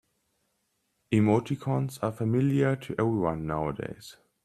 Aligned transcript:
Emoticons 1.11 1.99
are 2.01 2.11
familiar 2.11 2.75
to 2.75 2.95
everyone 2.97 3.45
nowadays. 3.45 4.17